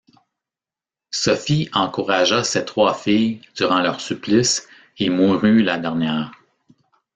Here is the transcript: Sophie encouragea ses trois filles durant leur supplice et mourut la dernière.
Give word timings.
Sophie 1.11 1.69
encouragea 1.73 2.43
ses 2.43 2.65
trois 2.65 2.95
filles 2.95 3.39
durant 3.55 3.81
leur 3.81 4.01
supplice 4.01 4.67
et 4.97 5.11
mourut 5.11 5.61
la 5.61 5.77
dernière. 5.77 6.31